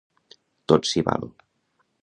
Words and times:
Tot 0.73 0.89
s'hi 0.93 1.05
val. 1.11 1.31